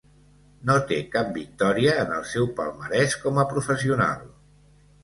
[0.69, 4.27] No té cap victòria en el seu palmarès com a professional.